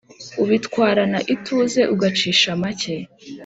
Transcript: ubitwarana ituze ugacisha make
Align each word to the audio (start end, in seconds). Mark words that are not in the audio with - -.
ubitwarana 0.43 1.19
ituze 1.33 1.81
ugacisha 1.93 2.49
make 2.61 2.95